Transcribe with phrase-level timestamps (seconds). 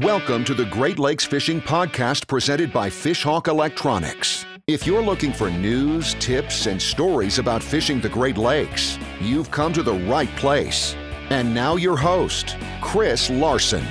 [0.00, 4.44] Welcome to the Great Lakes Fishing Podcast presented by Fishhawk Electronics.
[4.66, 9.72] If you're looking for news, tips, and stories about fishing the Great Lakes, you've come
[9.72, 10.96] to the right place.
[11.30, 13.86] And now, your host, Chris Larson.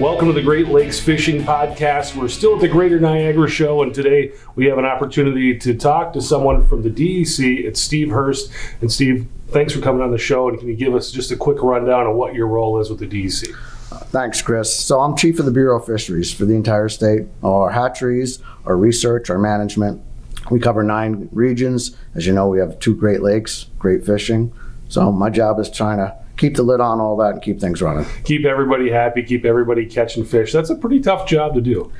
[0.00, 2.16] Welcome to the Great Lakes Fishing Podcast.
[2.16, 6.14] We're still at the Greater Niagara Show, and today we have an opportunity to talk
[6.14, 7.66] to someone from the DEC.
[7.66, 8.50] It's Steve Hurst.
[8.80, 10.48] And Steve, thanks for coming on the show.
[10.48, 13.00] And can you give us just a quick rundown of what your role is with
[13.00, 13.54] the DEC?
[13.92, 14.74] Thanks, Chris.
[14.74, 17.26] So I'm chief of the Bureau of Fisheries for the entire state.
[17.42, 20.02] Our hatcheries, our research, our management.
[20.50, 21.96] We cover nine regions.
[22.14, 24.52] As you know, we have two Great Lakes, great fishing.
[24.88, 27.80] So my job is trying to keep the lid on all that and keep things
[27.80, 28.04] running.
[28.24, 30.52] Keep everybody happy, keep everybody catching fish.
[30.52, 31.92] That's a pretty tough job to do.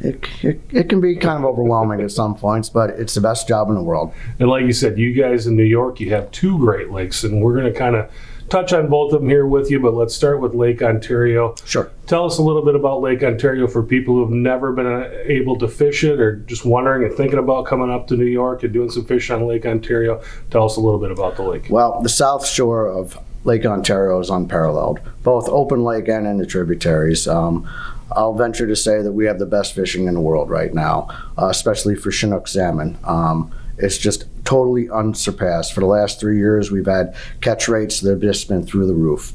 [0.00, 3.46] It, it, it can be kind of overwhelming at some points, but it's the best
[3.46, 4.14] job in the world.
[4.38, 7.42] And like you said, you guys in New York, you have two Great Lakes, and
[7.42, 8.10] we're going to kind of
[8.50, 11.54] touch on both of them here with you, but let's start with Lake Ontario.
[11.64, 11.90] Sure.
[12.06, 15.08] Tell us a little bit about Lake Ontario for people who have never been uh,
[15.24, 18.62] able to fish it or just wondering and thinking about coming up to New York
[18.62, 20.20] and doing some fishing on Lake Ontario.
[20.50, 21.66] Tell us a little bit about the lake.
[21.70, 26.46] Well, the south shore of Lake Ontario is unparalleled, both open lake and in the
[26.46, 27.26] tributaries.
[27.26, 27.68] Um,
[28.12, 31.08] I'll venture to say that we have the best fishing in the world right now,
[31.38, 32.98] uh, especially for Chinook salmon.
[33.04, 33.52] Um,
[33.82, 35.72] it's just totally unsurpassed.
[35.72, 38.94] For the last three years, we've had catch rates that have just been through the
[38.94, 39.32] roof.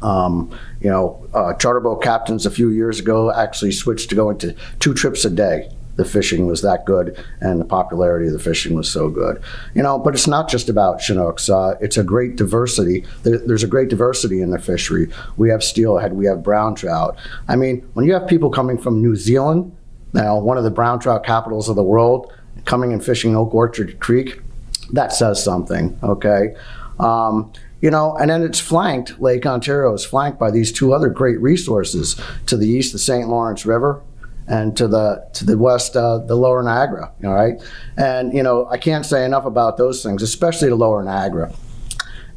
[0.00, 4.38] Um, you know, uh, charter boat captains a few years ago actually switched to going
[4.38, 5.70] to two trips a day.
[5.96, 9.42] The fishing was that good, and the popularity of the fishing was so good.
[9.74, 11.50] You know, but it's not just about Chinooks.
[11.50, 13.04] Uh, it's a great diversity.
[13.24, 15.10] There, there's a great diversity in the fishery.
[15.36, 17.18] We have steelhead, we have brown trout.
[17.46, 19.76] I mean, when you have people coming from New Zealand,
[20.14, 22.32] now one of the brown trout capitals of the world,
[22.64, 24.40] coming and fishing Oak Orchard Creek,
[24.92, 26.54] that says something, okay?
[26.98, 31.08] Um, you know, and then it's flanked, Lake Ontario is flanked by these two other
[31.08, 32.20] great resources.
[32.46, 33.28] To the east, the St.
[33.28, 34.00] Lawrence River,
[34.46, 37.10] and to the to the west, uh, the Lower Niagara.
[37.24, 37.60] All right,
[37.96, 41.52] and you know, I can't say enough about those things, especially the Lower Niagara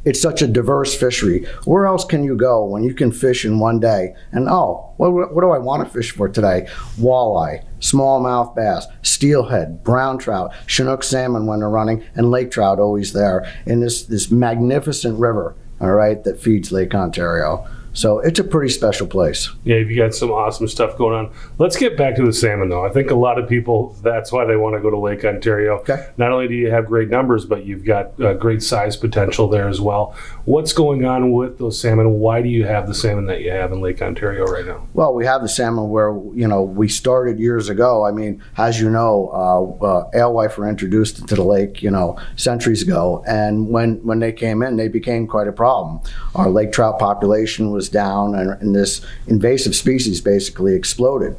[0.06, 1.44] it's such a diverse fishery.
[1.64, 4.14] Where else can you go when you can fish in one day?
[4.30, 6.68] And oh, what, what do I want to fish for today?
[6.96, 13.12] Walleye, smallmouth bass, steelhead, brown trout, Chinook salmon when they're running, and lake trout always
[13.12, 17.66] there in this, this magnificent river, all right, that feeds Lake Ontario.
[17.96, 19.50] So it's a pretty special place.
[19.64, 21.32] Yeah, you got some awesome stuff going on.
[21.58, 22.84] Let's get back to the salmon, though.
[22.84, 25.78] I think a lot of people, that's why they want to go to Lake Ontario.
[25.78, 26.06] Okay.
[26.18, 29.66] Not only do you have great numbers, but you've got uh, great size potential there
[29.66, 30.14] as well.
[30.44, 32.20] What's going on with those salmon?
[32.20, 34.86] Why do you have the salmon that you have in Lake Ontario right now?
[34.92, 38.04] Well, we have the salmon where, you know, we started years ago.
[38.04, 42.18] I mean, as you know, uh, uh, alewife were introduced into the lake, you know,
[42.36, 43.24] centuries ago.
[43.26, 46.00] And when, when they came in, they became quite a problem.
[46.34, 51.36] Our lake trout population was down, and, and this invasive species basically exploded.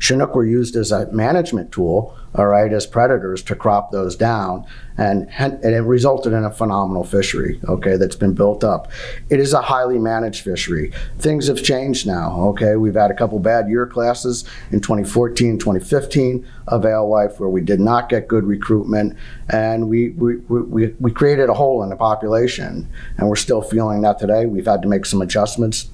[0.00, 4.64] Chinook were used as a management tool, all right, as predators to crop those down,
[4.96, 8.90] and, and it resulted in a phenomenal fishery, okay, that's been built up.
[9.28, 10.92] It is a highly managed fishery.
[11.18, 12.76] Things have changed now, okay.
[12.76, 17.80] We've had a couple bad year classes in 2014, 2015 of alewife where we did
[17.80, 19.18] not get good recruitment,
[19.50, 24.00] and we, we, we, we created a hole in the population, and we're still feeling
[24.00, 24.46] that today.
[24.46, 25.90] We've had to make some adjustments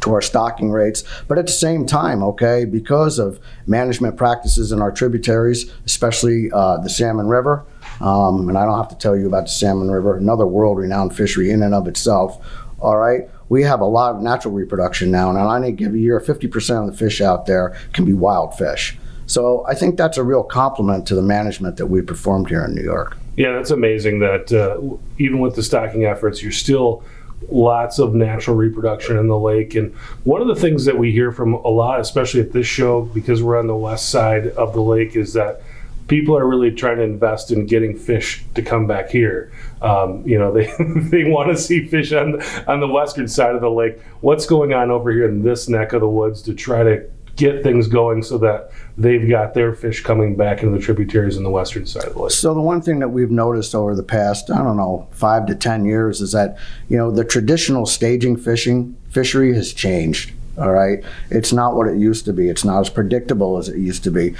[0.00, 1.04] to our stocking rates.
[1.26, 6.78] But at the same time, okay, because of management practices in our tributaries, especially uh,
[6.78, 7.64] the Salmon River,
[8.00, 11.16] um, and I don't have to tell you about the Salmon River, another world renowned
[11.16, 12.44] fishery in and of itself,
[12.80, 15.30] all right, we have a lot of natural reproduction now.
[15.30, 18.96] And on any given year, 50% of the fish out there can be wild fish.
[19.26, 22.74] So I think that's a real compliment to the management that we performed here in
[22.74, 23.16] New York.
[23.36, 27.04] Yeah, that's amazing that uh, even with the stocking efforts, you're still
[27.50, 29.74] lots of natural reproduction in the lake.
[29.74, 29.94] And
[30.24, 33.42] one of the things that we hear from a lot, especially at this show, because
[33.42, 35.62] we're on the west side of the lake, is that
[36.08, 39.52] people are really trying to invest in getting fish to come back here.
[39.80, 43.60] Um, you know, they they want to see fish on on the western side of
[43.60, 44.00] the lake.
[44.20, 47.08] What's going on over here in this neck of the woods to try to
[47.38, 51.44] get things going so that they've got their fish coming back into the tributaries in
[51.44, 52.32] the western side of the lake.
[52.32, 55.54] So the one thing that we've noticed over the past, I don't know, five to
[55.54, 56.58] ten years is that,
[56.88, 60.32] you know, the traditional staging fishing fishery has changed.
[60.58, 61.04] All right.
[61.30, 62.48] It's not what it used to be.
[62.48, 64.34] It's not as predictable as it used to be.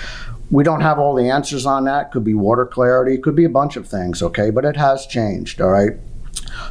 [0.50, 2.10] We don't have all the answers on that.
[2.10, 4.50] Could be water clarity, could be a bunch of things, okay?
[4.50, 5.92] But it has changed, all right?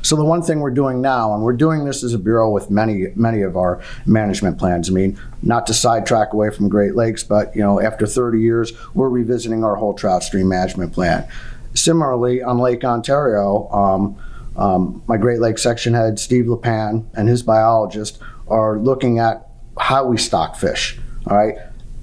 [0.01, 2.69] So the one thing we're doing now, and we're doing this as a bureau with
[2.69, 4.89] many many of our management plans.
[4.89, 8.73] I mean, not to sidetrack away from Great Lakes, but you know, after 30 years,
[8.93, 11.27] we're revisiting our whole trout stream management plan.
[11.73, 14.17] Similarly, on Lake Ontario, um,
[14.55, 19.47] um, my Great Lakes section head Steve LaPan and his biologist are looking at
[19.79, 20.97] how we stock fish.
[21.27, 21.55] All right,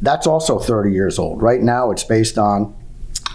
[0.02, 1.42] that's also 30 years old.
[1.42, 2.74] Right now, it's based on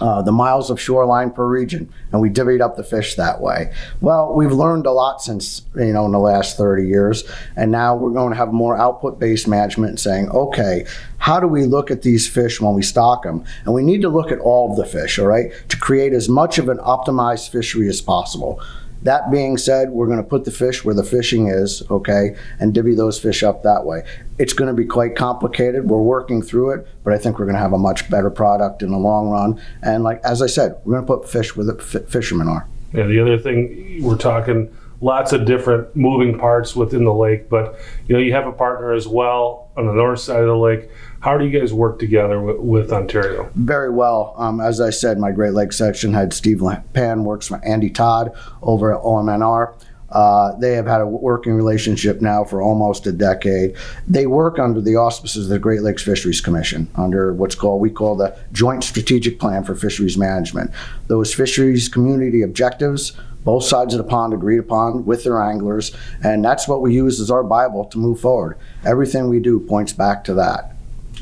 [0.00, 3.72] uh, the miles of shoreline per region, and we divvied up the fish that way.
[4.00, 7.24] Well, we've learned a lot since you know in the last 30 years,
[7.56, 10.86] and now we're going to have more output-based management, and saying, okay,
[11.18, 13.44] how do we look at these fish when we stock them?
[13.64, 16.28] And we need to look at all of the fish, all right, to create as
[16.28, 18.60] much of an optimized fishery as possible.
[19.02, 22.74] That being said, we're going to put the fish where the fishing is, okay, and
[22.74, 24.04] divvy those fish up that way.
[24.38, 25.88] It's going to be quite complicated.
[25.88, 28.82] We're working through it, but I think we're going to have a much better product
[28.82, 29.60] in the long run.
[29.82, 32.68] And like as I said, we're going to put fish where the f- fishermen are.
[32.92, 37.78] Yeah, the other thing we're talking lots of different moving parts within the lake, but
[38.06, 40.90] you know you have a partner as well on the north side of the lake.
[41.20, 43.50] How do you guys work together with, with Ontario?
[43.54, 44.34] Very well.
[44.36, 48.32] Um, as I said, my Great Lakes section had Steve Pan works for Andy Todd
[48.62, 49.74] over at OMNR.
[50.10, 53.76] Uh, they have had a working relationship now for almost a decade.
[54.08, 57.90] They work under the auspices of the Great Lakes Fisheries Commission, under what's called we
[57.90, 60.70] call the Joint Strategic Plan for Fisheries Management.
[61.06, 63.12] Those fisheries community objectives,
[63.44, 67.20] both sides of the pond agreed upon with their anglers, and that's what we use
[67.20, 68.58] as our Bible to move forward.
[68.84, 70.69] Everything we do points back to that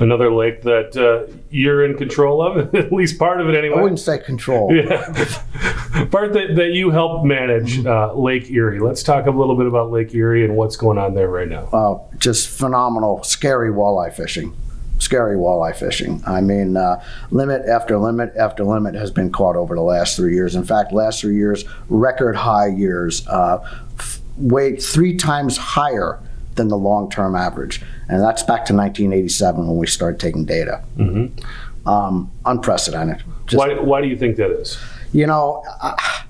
[0.01, 3.79] another lake that uh, you're in control of, at least part of it anyway.
[3.79, 4.69] I wouldn't say control.
[4.79, 6.05] Yeah.
[6.11, 8.79] part that, that you help manage, uh, Lake Erie.
[8.81, 11.65] Let's talk a little bit about Lake Erie and what's going on there right now.
[11.73, 14.55] Uh, just phenomenal, scary walleye fishing.
[14.99, 16.23] Scary walleye fishing.
[16.27, 20.35] I mean, uh, limit after limit after limit has been caught over the last three
[20.35, 20.55] years.
[20.55, 23.59] In fact, last three years, record high years, uh,
[23.99, 26.21] f- way three times higher
[26.59, 27.83] than the long term average.
[28.09, 30.85] And that's back to 1987 when we started taking data.
[30.99, 31.89] Mm-hmm.
[31.89, 33.23] Um, unprecedented.
[33.47, 34.77] Just, why, why do you think that is?
[35.11, 35.65] You know,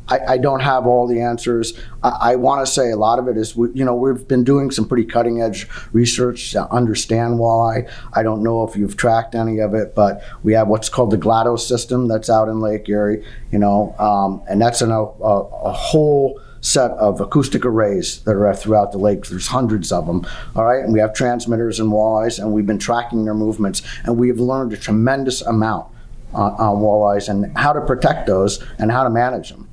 [0.09, 1.77] I, I don't have all the answers.
[2.05, 4.71] I, I want to say a lot of it is, you know, we've been doing
[4.71, 7.91] some pretty cutting edge research to understand walleye.
[8.13, 11.19] I don't know if you've tracked any of it, but we have what's called the
[11.19, 15.41] GLATOS system that's out in Lake Erie, you know, um, and that's in a, a,
[15.41, 19.27] a whole set of acoustic arrays that are throughout the lake.
[19.27, 20.27] There's hundreds of them.
[20.57, 24.17] All right, and we have transmitters and walleyes, and we've been tracking their movements, and
[24.17, 25.87] we've learned a tremendous amount
[26.33, 29.68] on, on walleyes and how to protect those and how to manage them.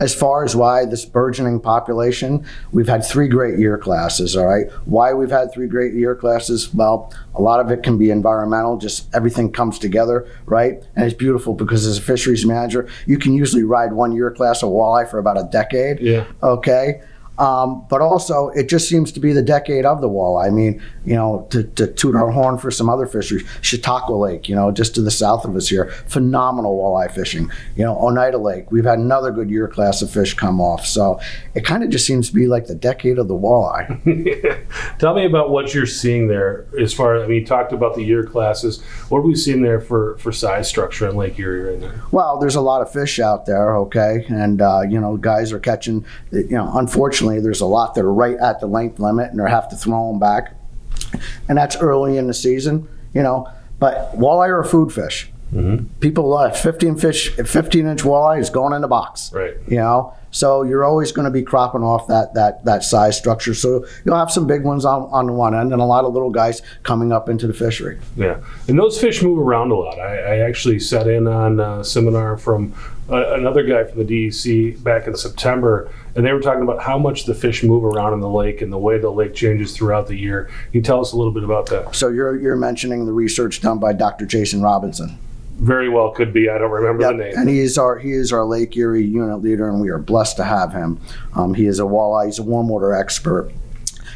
[0.00, 4.70] As far as why this burgeoning population, we've had three great year classes, all right?
[4.84, 6.72] Why we've had three great year classes?
[6.74, 10.82] Well, a lot of it can be environmental, just everything comes together, right?
[10.96, 14.62] And it's beautiful because as a fisheries manager, you can usually ride one year class
[14.62, 16.00] of walleye for about a decade.
[16.00, 16.24] Yeah.
[16.42, 17.02] Okay.
[17.38, 20.46] Um, but also, it just seems to be the decade of the walleye.
[20.46, 24.48] I mean, you know, to, to toot our horn for some other fisheries, Chautauqua Lake,
[24.48, 27.50] you know, just to the south of us here, phenomenal walleye fishing.
[27.76, 30.86] You know, Oneida Lake, we've had another good year class of fish come off.
[30.86, 31.20] So
[31.54, 34.66] it kind of just seems to be like the decade of the walleye.
[34.98, 37.96] Tell me about what you're seeing there as far, as, I mean, you talked about
[37.96, 38.82] the year classes.
[39.08, 41.92] What are we seeing there for, for size structure in Lake Erie right now?
[42.12, 44.24] Well, there's a lot of fish out there, okay?
[44.28, 48.04] And, uh, you know, guys are catching, you know, unfortunately, unfortunately, there's a lot that
[48.04, 50.54] are right at the length limit and they have to throw them back.
[51.48, 53.48] And that's early in the season, you know.
[53.78, 55.30] But walleye are a food fish.
[55.52, 55.86] Mm-hmm.
[56.00, 59.32] People love 15 fish, 15 inch walleye is going in the box.
[59.32, 59.54] Right.
[59.68, 63.54] You know, so you're always going to be cropping off that that that size structure.
[63.54, 66.12] So you'll have some big ones on on the one end and a lot of
[66.12, 68.00] little guys coming up into the fishery.
[68.16, 69.98] Yeah, and those fish move around a lot.
[70.00, 72.74] I, I actually sat in on a seminar from
[73.08, 77.24] another guy from the DEC back in September, and they were talking about how much
[77.24, 80.16] the fish move around in the lake and the way the lake changes throughout the
[80.16, 80.44] year.
[80.44, 81.94] Can you tell us a little bit about that?
[81.94, 84.26] So you're you're mentioning the research done by Dr.
[84.26, 85.18] Jason Robinson
[85.58, 86.48] very well could be.
[86.48, 87.12] I don't remember yep.
[87.12, 87.32] the name.
[87.36, 90.36] And he is our he is our Lake Erie unit leader, and we are blessed
[90.38, 91.00] to have him.
[91.34, 92.26] Um, he is a walleye.
[92.26, 93.52] He's a warm water expert.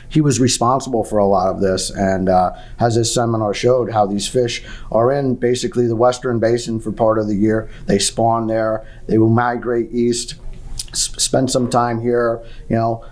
[0.09, 4.07] He was responsible for a lot of this, and uh, as his seminar showed, how
[4.07, 7.69] these fish are in basically the Western Basin for part of the year.
[7.87, 8.87] They spawn there.
[9.07, 10.37] They will migrate east,
[10.97, 12.43] sp- spend some time here.
[12.69, 13.05] You know,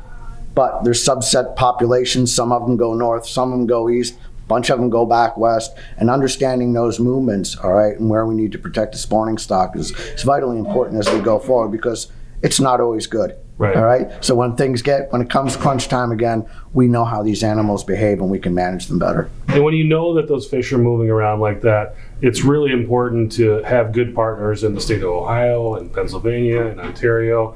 [0.54, 2.34] but there's subset populations.
[2.34, 5.36] Some of them go north, some of them go east bunch of them go back
[5.36, 9.38] west and understanding those movements all right and where we need to protect the spawning
[9.38, 12.10] stock is, is vitally important as we go forward because
[12.42, 13.76] it's not always good right.
[13.76, 17.22] all right so when things get when it comes crunch time again we know how
[17.22, 20.46] these animals behave and we can manage them better and when you know that those
[20.46, 24.80] fish are moving around like that it's really important to have good partners in the
[24.80, 27.54] state of ohio and pennsylvania and ontario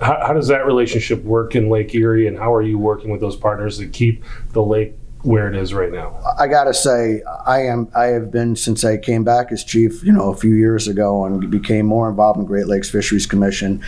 [0.00, 3.20] how, how does that relationship work in lake erie and how are you working with
[3.20, 6.18] those partners to keep the lake where it is right now?
[6.38, 7.88] I gotta say, I am.
[7.94, 11.24] I have been since I came back as chief, you know, a few years ago,
[11.24, 13.82] and became more involved in Great Lakes Fisheries Commission.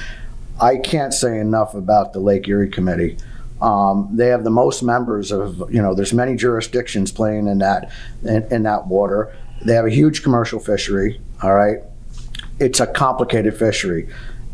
[0.60, 3.16] I can't say enough about the Lake Erie Committee.
[3.60, 5.94] Um, they have the most members of you know.
[5.94, 7.90] There's many jurisdictions playing in that
[8.22, 9.34] in, in that water.
[9.64, 11.20] They have a huge commercial fishery.
[11.42, 11.78] All right,
[12.58, 14.08] it's a complicated fishery.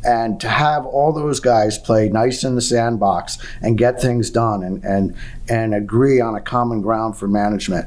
[0.04, 4.62] And to have all those guys play nice in the sandbox and get things done
[4.62, 5.14] and, and,
[5.49, 7.87] and agree on a common ground for management,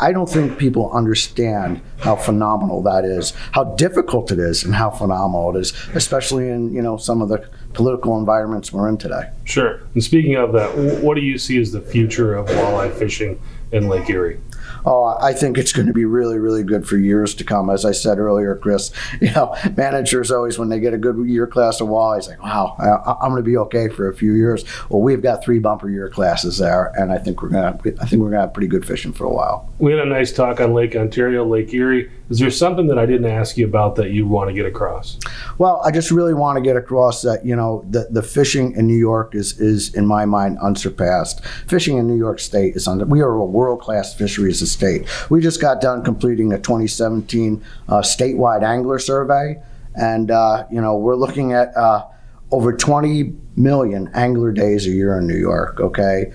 [0.00, 4.90] I don't think people understand how phenomenal that is, how difficult it is, and how
[4.90, 9.30] phenomenal it is, especially in you know some of the political environments we're in today.
[9.44, 9.80] Sure.
[9.94, 13.40] And speaking of that, what do you see as the future of walleye fishing
[13.70, 14.40] in Lake Erie?
[14.84, 17.70] Oh, I think it's going to be really, really good for years to come.
[17.70, 21.46] As I said earlier, Chris, you know, managers always, when they get a good year
[21.46, 24.64] class of walleyes, like, wow, I, am going to be okay for a few years.
[24.88, 28.06] Well, we've got three bumper year classes there, and I think we're going to, I
[28.06, 29.68] think we're going to have pretty good fishing for a while.
[29.78, 32.10] We had a nice talk on Lake Ontario, Lake Erie.
[32.32, 35.18] Is there something that I didn't ask you about that you want to get across?
[35.58, 38.86] Well, I just really want to get across that you know the the fishing in
[38.86, 41.44] New York is is in my mind unsurpassed.
[41.66, 43.04] Fishing in New York State is under.
[43.04, 45.06] We are a world class fisheries state.
[45.28, 49.62] We just got done completing a 2017 uh, statewide angler survey,
[49.94, 51.76] and uh, you know we're looking at.
[51.76, 52.06] Uh,
[52.50, 55.80] over 20 million angler days a year in New York.
[55.80, 56.30] Okay,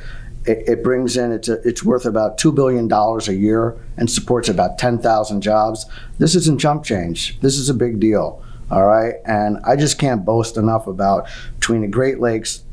[0.47, 4.09] it, it brings in it's a, it's worth about two billion dollars a year and
[4.09, 5.85] supports about ten thousand jobs.
[6.17, 7.39] This isn't chump change.
[7.41, 8.43] This is a big deal.
[8.69, 11.27] All right, and I just can't boast enough about
[11.59, 12.63] between the Great Lakes,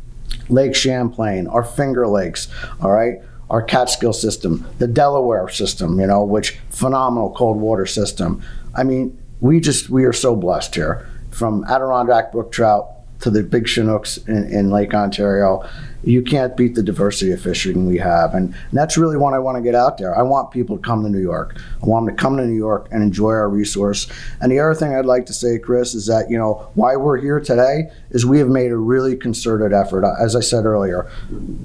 [0.48, 2.48] Lake Champlain, our Finger Lakes.
[2.80, 8.42] All right our Catskill system, the Delaware system, you know, which phenomenal cold water system.
[8.74, 12.93] I mean, we just we are so blessed here, from Adirondack brook trout
[13.24, 15.68] to the big Chinooks in, in Lake Ontario
[16.06, 18.34] you can't beat the diversity of fishing we have.
[18.34, 20.16] And, and that's really what I want to get out there.
[20.16, 21.56] I want people to come to New York.
[21.82, 24.06] I want them to come to New York and enjoy our resource.
[24.40, 27.18] And the other thing I'd like to say, Chris, is that, you know, why we're
[27.18, 30.04] here today is we have made a really concerted effort.
[30.04, 31.10] Uh, as I said earlier,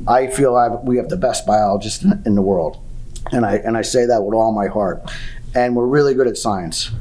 [0.07, 2.81] I feel I've, we have the best biologists in, in the world.
[3.31, 5.01] And I, and I say that with all my heart.
[5.53, 6.91] And we're really good at science.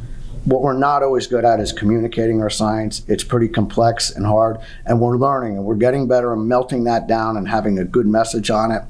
[0.48, 3.02] What we're not always good at is communicating our science.
[3.06, 7.06] It's pretty complex and hard, and we're learning and we're getting better and melting that
[7.06, 8.82] down and having a good message on it.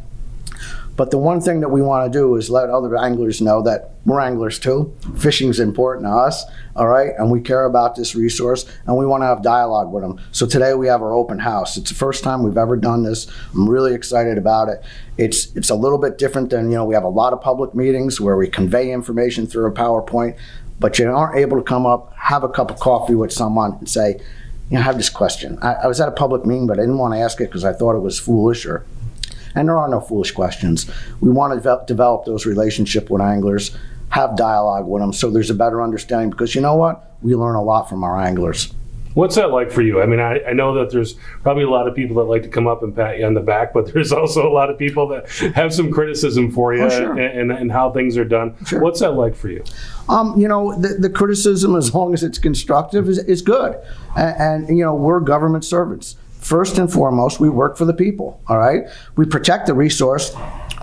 [0.95, 3.95] But the one thing that we want to do is let other anglers know that
[4.05, 4.95] we're anglers too.
[5.17, 6.45] Fishing's important to us,
[6.77, 7.11] all right?
[7.19, 10.21] And we care about this resource and we want to have dialogue with them.
[10.31, 11.77] So today we have our open house.
[11.77, 13.27] It's the first time we've ever done this.
[13.53, 14.83] I'm really excited about it.
[15.17, 17.75] It's it's a little bit different than, you know, we have a lot of public
[17.75, 20.37] meetings where we convey information through a PowerPoint
[20.81, 23.89] but you aren't able to come up, have a cup of coffee with someone and
[23.89, 24.21] say,
[24.71, 25.59] you know, I have this question.
[25.63, 27.65] I, I was at a public meeting, but I didn't want to ask it because
[27.65, 28.85] I thought it was foolish or,
[29.55, 30.91] and there are no foolish questions.
[31.21, 33.77] We want to develop, develop those relationship with anglers,
[34.11, 37.17] have dialogue with them so there's a better understanding because you know what?
[37.23, 38.73] We learn a lot from our anglers.
[39.15, 40.01] What's that like for you?
[40.01, 42.49] I mean, I, I know that there's probably a lot of people that like to
[42.49, 45.09] come up and pat you on the back, but there's also a lot of people
[45.09, 47.19] that have some criticism for you Oh, sure.
[47.19, 48.55] and, and, and how things are done.
[48.67, 48.81] Sure.
[48.81, 49.65] What's that like for you?
[50.09, 53.77] Um, you know, the, the criticism, as long as it's constructive, is, is good.
[54.17, 56.17] And, and, you know, we're government servants.
[56.33, 58.85] First and foremost, we work for the people, all right?
[59.17, 60.35] We protect the resource,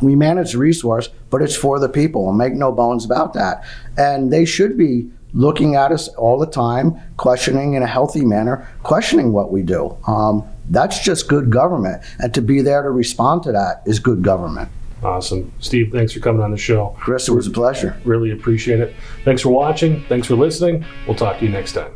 [0.01, 3.63] we manage the resource, but it's for the people, and make no bones about that.
[3.98, 8.67] And they should be looking at us all the time, questioning in a healthy manner,
[8.81, 9.95] questioning what we do.
[10.07, 12.01] Um, that's just good government.
[12.19, 14.69] And to be there to respond to that is good government.
[15.03, 15.51] Awesome.
[15.59, 16.95] Steve, thanks for coming on the show.
[16.99, 17.95] Chris, it was a pleasure.
[18.05, 18.95] Really appreciate it.
[19.23, 20.03] Thanks for watching.
[20.05, 20.83] Thanks for listening.
[21.05, 21.91] We'll talk to you next time.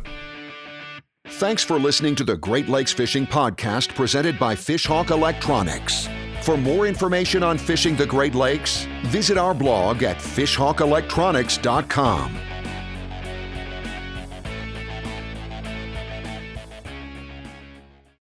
[1.26, 6.08] Thanks for listening to the Great Lakes Fishing Podcast presented by Fishhawk Electronics.
[6.42, 12.49] For more information on fishing the Great Lakes, visit our blog at fishhawkelectronics.com.